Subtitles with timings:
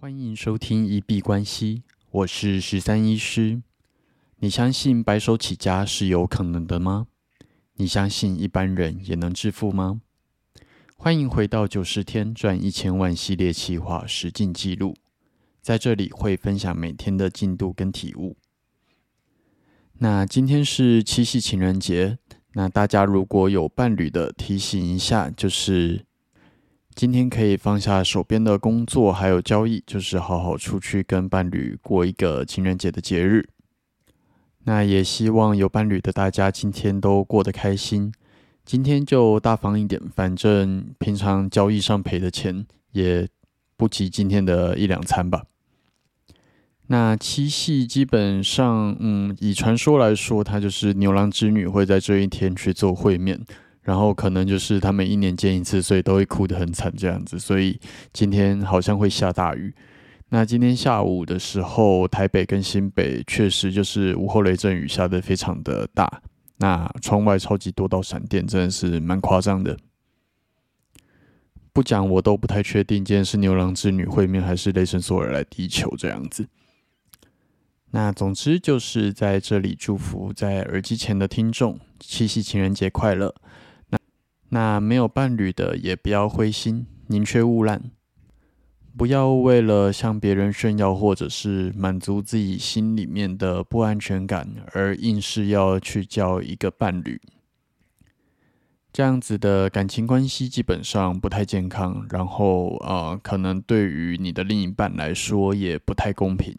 [0.00, 3.60] 欢迎收听一币关系，我是十三医师。
[4.36, 7.08] 你相信白手起家是有可能的吗？
[7.74, 10.00] 你相信一般人也能致富吗？
[10.96, 14.94] 欢迎回到九十天赚一千万系列企划实进记录，
[15.60, 18.36] 在这里会分享每天的进度跟体悟。
[19.94, 22.18] 那今天是七夕情人节，
[22.52, 26.04] 那大家如果有伴侣的，提醒一下，就是。
[26.98, 33.50] 今天可以放下手边的工作，还有交易，就是好好出去跟伴侣过一个情人节的节日。
[34.64, 38.12] 那也希望有伴侣的大家今天都过得开心。
[38.64, 43.28] 今天就大方一点，反正平常交易上赔的钱也
[43.76, 45.44] 不及今天的一两餐吧。
[46.88, 53.40] 那七夕基本上，嗯，以传说来说，它就是牛郎织女会在这一天去做会面。
[53.88, 57.38] 然后可能就是他们一年见一次，所以都会哭得很惨这样子。
[57.38, 57.80] 所以
[58.12, 59.74] 今天好像会下大雨。
[60.28, 66.20] 那今天下午的时候，台北跟新北确实就是午后雷阵雨下的非常的大。
[66.58, 69.74] 那窗外超级多道闪电，真的是蛮夸张的。
[71.72, 76.46] 不讲我都不太确定，今天是牛郎织女会面，还是雷神索尔来地球这样子。
[77.92, 83.34] 那总之就是在这里祝福在耳机前的听众，七夕情人节快乐。
[84.50, 87.90] 那没有伴侣的也不要灰心，宁缺毋滥，
[88.96, 97.20] 不要为了向别人炫耀或者是满足自己心里面的不安全感而硬是要去交一个伴侣，
[98.90, 106.56] 这样子的感情关系基本上不太健康，然后呃，可能对于你的另一半来说也不太公平。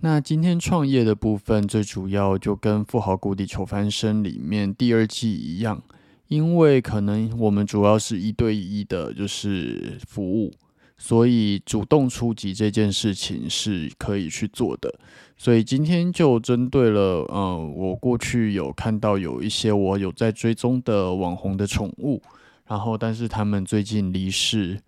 [0.00, 5.82] 那今天创业的部分最主要就跟《富豪谷底求翻身》里面第二季一样。
[6.28, 10.52] 因为可能我们主要是一对一的，就是服务，
[10.96, 14.94] 所以主动出击这件事情是可以去做的。
[15.38, 22.20] 所以今天就针对了，呃，我过去有看到有一些我有在追踪的网红的宠物，
[22.66, 24.78] 然后但是他们最近离世，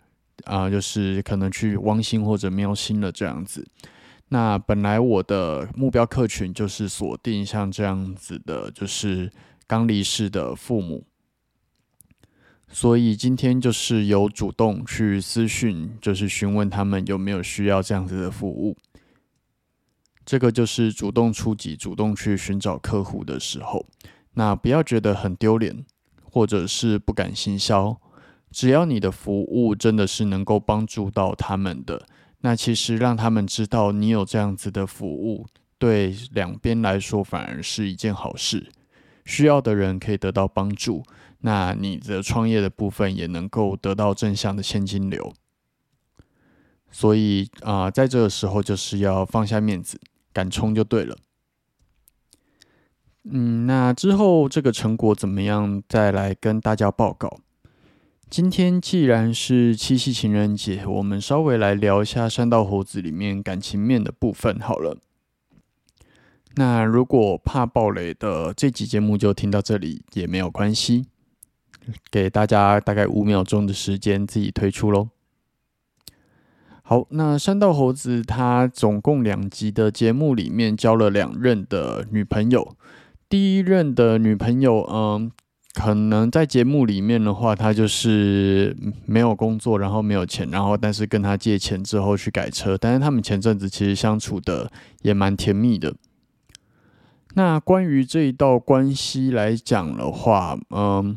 [0.44, 3.66] 啊，就是可能去汪星或者喵星了这样子。
[4.28, 9.31] 那本来我的目标客群就是锁定像这样子的，就是
[9.66, 11.04] 刚离世的父母。
[12.72, 18.76] 所以今天就是有主动去私讯，就是询问他们有没有需要这样子的服务。
[20.25, 23.84] 这个就是主动出击、主动去寻找客户的时候。
[24.34, 25.84] 那不要觉得很丢脸，
[26.22, 28.00] 或者是不敢行销。
[28.53, 32.06] 只要你的服务真的是能够帮助到他们的，
[32.41, 38.70] 那其实让他们知道你有这样子的服务，对两边来说反而是一件好事。
[39.25, 41.03] 需要的人可以得到帮助。
[41.41, 45.33] 那你的创业的部分也能够得到正向的现金流，
[46.91, 49.99] 所以啊，在这个时候就是要放下面子，
[50.33, 51.17] 敢冲就对了。
[53.25, 57.41] 嗯，那之后这个成果怎么样，再来跟大家报告。
[58.28, 64.97] 今天既然是七夕情人节，我们稍微来聊一下山道猴子里面感情面的部分好了。
[66.57, 71.07] 那如果怕暴雷的这集节目就听到这里也没有关系。
[72.10, 75.08] 给大家大概五秒钟的时间自己推出喽。
[76.82, 82.76] 好，那山道猴子他总共两集的节目里面交了两任的女朋友。
[83.28, 85.30] 第一任的女朋友，嗯，
[85.72, 88.76] 可能在节目里面的话，他就是
[89.06, 92.76] 没有工作，然后没有钱，然后但是跟他借钱之后去改车。
[92.76, 95.94] 但是他们前阵子其实相处的也蛮甜蜜的。
[97.34, 101.16] 那关于这一道关系来讲的话，嗯。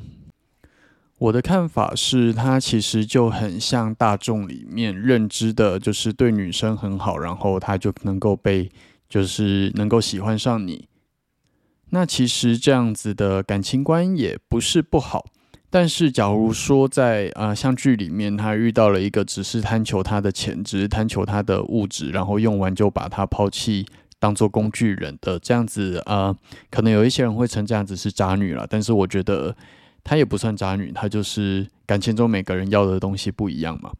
[1.23, 8.69] 我的看法是，他其实就很像大众里面认知的，就是对女生很好，然后他就能够被，
[9.07, 10.89] 就是能够喜欢上你。
[11.91, 15.23] 那其实这样子的感情观也不是不好，
[15.69, 23.85] 但是假如说在啊像剧里面，他遇到了一个只是贪求他的钱，只是贪求他的物质，然后用完就把他抛弃，
[24.19, 26.35] 当做工具人的这样子啊，
[26.69, 29.55] 可能有一些人会称这样子是渣女了，但是我觉得。
[30.03, 33.91] 她也不算渣女，她就是感情中每个人要的东西不一样嘛。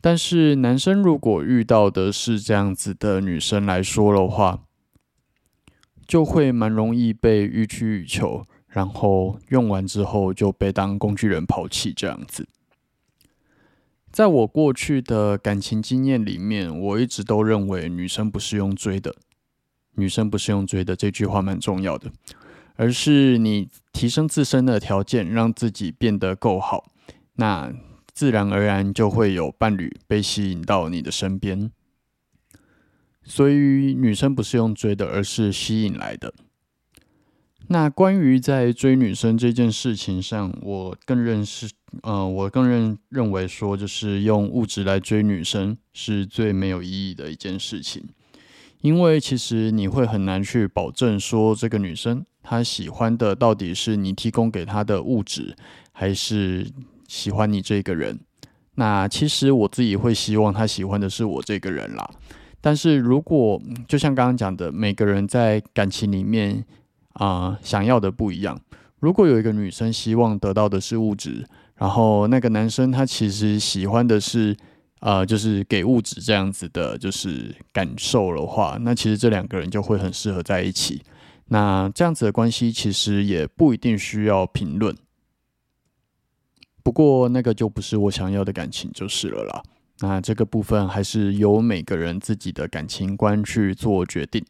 [0.00, 4.60] 但是男生如果遇到的是这样子的女生来说的话，
[6.06, 12.46] 就会蛮容易被欲取欲求，然后用完之后就被当工具人抛弃这样子。
[14.10, 19.14] 在我过去的感情经验里面，我一直都认为女生不是用追的，
[19.96, 22.10] 女生不是用追的这句话蛮重要的。
[22.78, 26.92] 而是你提升自身的条件，让自己变得够好，
[27.34, 27.72] 那
[28.14, 31.72] 自然而然就会有伴侣被吸引到你的身边。
[33.24, 33.52] 所以
[33.94, 36.32] 女生不是用追的，而是吸引来的。
[37.66, 41.68] 那关于在追女生这件事情上，我更认识，
[42.02, 48.08] 呃，我更认认为说，就是用物质来追女生是最没有意义的一件事情，
[48.80, 55.54] 因为其实你会很难去保证说这个女生他喜欢的到底是你提供给他的物质，
[55.92, 56.66] 还是
[57.06, 58.18] 喜欢你这个人。
[58.76, 62.10] 那其实我自己会希望他喜欢的是我这个人啦。
[62.60, 66.64] 但是如果就像刚刚讲的，每个人在感情里面。
[67.14, 68.56] 啊，想要的不一样。
[69.00, 71.44] 如果有一个女生希望得到的是物质，
[71.74, 74.56] 然后那个男生他其实喜欢的是，
[75.00, 81.02] 呃，就是给物质这样子的，就是感受的话，那其实这两个人就会很适合在一起。
[81.48, 84.96] 那这样子的关系其实也不一定需要评论。
[86.82, 89.62] 不过那个就不是我想要的感情就是了啦。
[90.00, 94.44] 那这个部分还是由每个人自己的感情观去做决定。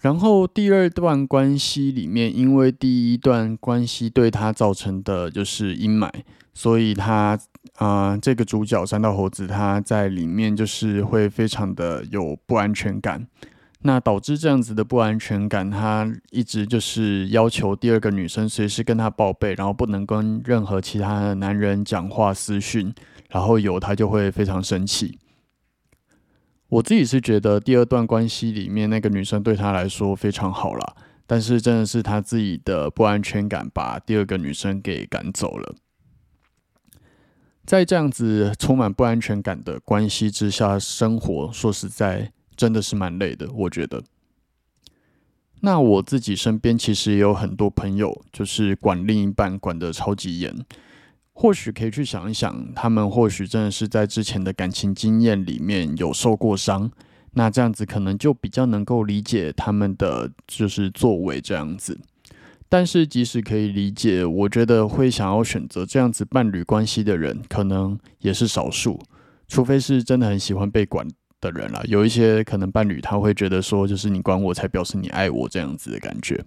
[0.00, 6.10] 然后第二段关系里面，因为第一段关系对他造成的就是阴霾，
[6.54, 7.38] 所以他
[7.76, 13.26] 啊，这个主角三道猴子他在里面就是会非常的有不安全感。
[13.86, 22.92] 那导致这样子的不安全感，他一直就是要求第二个女生随时跟他报备，然后不能跟任何其他的男人讲话私讯，
[23.30, 25.18] 然后有他就会非常生气。
[26.68, 30.96] 我自己是觉得第二段关系里面那个女生对他来说非常好了，
[31.26, 35.76] 但是真的是他自己的不安全感把第二个女生给赶走了。
[37.64, 43.50] 在这样子充满不安全感的关系之下生活，说实在真的是蛮累的。
[43.52, 44.02] 我觉得，
[45.60, 50.54] 那我自己身边其实也有很多朋友，就是管另一半管得超级严。
[51.38, 56.90] 或许可以去想一想，他们或许真的是在之前的感情经验里面有受过伤，
[57.34, 62.00] 那这样子可能就比较能够理解他们的就是作为这样子。
[62.70, 68.98] 但是即使可以理解，我觉得会想要选择这样子伴侣关系的人，可能也是少数，
[69.46, 71.06] 除非是真的很喜欢被管
[71.40, 71.82] 的人啦。
[71.84, 76.44] 有一些可能伴侣他会觉得说，就是你管我才表示你爱我这样子的感觉。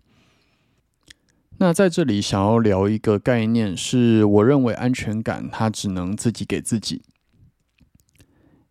[1.57, 7.01] 那在这里想要聊一个概念，是我认为安全感它只能自己给自己，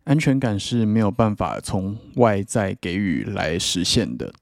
[0.05, 4.33] 安全感是没有办法从外在给予来实现的。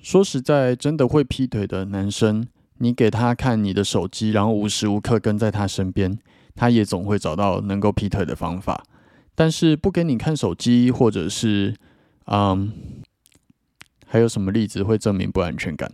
[0.00, 2.46] 说实在，真的会劈腿的男生，
[2.76, 6.18] 你给他看你的手机，然后无时无刻跟在他身边，
[6.54, 8.84] 他也总会找到能够劈腿的方法。
[9.38, 11.72] 但是不给你看手机，或者是
[12.24, 12.72] 嗯，
[14.04, 15.92] 还有什么例子会证明不安全感？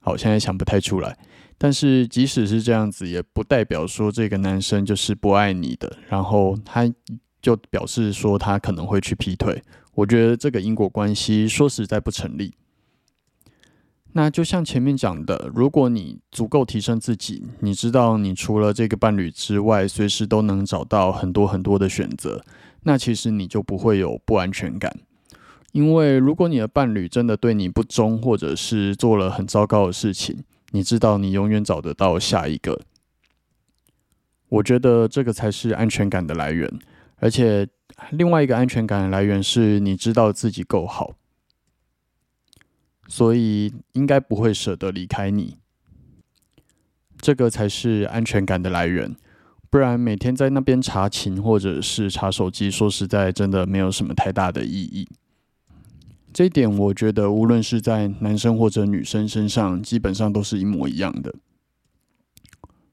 [0.00, 1.18] 好，现在想不太出来。
[1.58, 6.90] 但是即使是这样子，也不代表说这个男生就是不爱你的，然后他
[7.42, 9.62] 就表示说他可能会去劈腿。
[9.92, 12.54] 我觉得这个因果关系说实在不成立。
[14.12, 22.42] 那就像前面讲的，如果你足够提升自己，你知道你除了这个伴侣之外，随时都能找到很多很多的选择，
[22.82, 25.00] 那其实你就不会有不安全感。
[25.72, 32.80] 因为如果你的伴侣真的对你不忠，或者是做了很糟糕的事情，你知道你永远找得到下一个。
[34.48, 36.72] 我觉得这个才是安全感的来源，
[37.16, 37.68] 而且
[38.10, 41.16] 另外一个安全感的来源是你知道自己够好，
[43.06, 45.58] 所以应该不会舍得离开你。
[47.20, 49.14] 这个才是安全感的来源，
[49.70, 55.08] 不然每天在那边查寝或者是查手机，说实在真的没有什么太大的意义。
[56.32, 61.34] 这一点，我觉得无论是在男生或者女生身上，基本上都是一模一样的。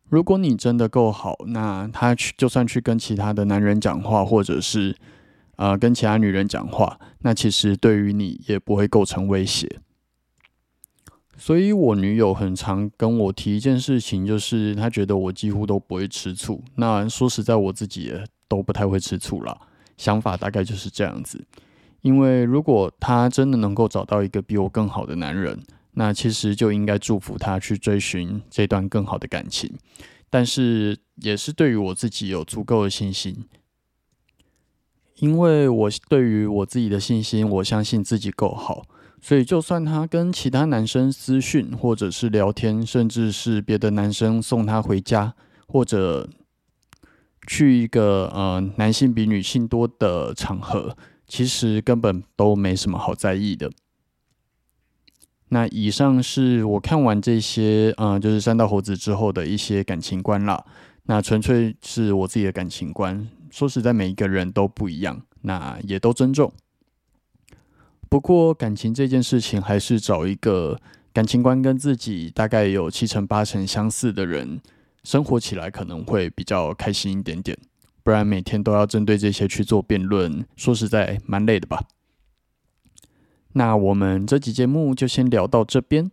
[0.09, 4.95] 如果你真的够好，那他去就算去跟其他的男人讲话，或者是
[5.57, 9.79] 呃跟其他女人讲话，那其实对于你也不会构成威胁。
[11.37, 16.63] 所以我女友很常跟我提一件事情，就是她觉得我几乎都不会吃醋。
[16.75, 18.13] 那说实在，我自己
[18.47, 19.57] 都不太会吃醋啦，
[19.97, 21.45] 想法大概就是这样子。
[22.01, 25.59] 因为如果他真的能够找到一个比我更好的男人，
[25.93, 29.73] 那其实就应该祝福他去追寻这段更好的感情。
[30.29, 33.45] 但是也是对于我自己有足够的信心，
[35.17, 38.85] 因为我对于我自己的信心，我相信自己够好，
[39.25, 45.33] 所以就算他跟其他男生私讯，或者是聊天，甚至是别的男生送他回家，
[45.67, 46.29] 或者
[47.47, 50.95] 去一个呃男性比女性多的场合。
[51.25, 53.71] 其实根本都没什么好在意的。
[55.47, 60.63] 那以上是我看完这些，嗯，就是三道猴子之后的一些感情观啦。
[61.05, 63.27] 那纯粹是我自己的感情观。
[63.49, 66.53] 说实在，每一个人都不一样，那也都尊重。
[68.09, 70.79] 不过感情这件事情，还是找一个
[71.11, 74.61] 感情观跟自己大概有七成八成相似的人，
[75.03, 77.57] 生活起来可能会比较开心一点点。
[78.03, 81.83] 不然每天都要针对这些去做辩论，说实在蛮累的吧。
[83.53, 86.11] 那我们这集节目就先聊到这边，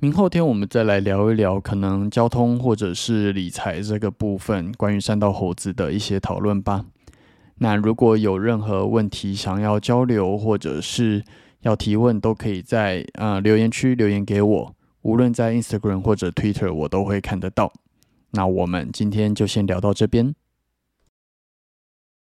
[0.00, 6.86] 明后天我们再来聊一聊可能交通或者是理财这个部分关于三道猴子的一些讨论吧。
[7.58, 11.24] 那如果有任何问题想要交流或者是
[11.62, 17.72] 要提问，都可以在呃留言区留言给我，无论在 Instagram 或者 Twitter 我都会看得到。
[18.32, 20.34] 那我们今天就先聊到这边。